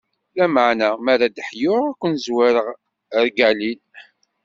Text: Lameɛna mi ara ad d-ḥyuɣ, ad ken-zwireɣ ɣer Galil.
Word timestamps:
Lameɛna 0.37 0.87
mi 1.03 1.09
ara 1.13 1.25
ad 1.27 1.33
d-ḥyuɣ, 1.35 1.83
ad 1.89 1.95
ken-zwireɣ 1.99 2.67
ɣer 3.13 3.25
Galil. 3.37 3.79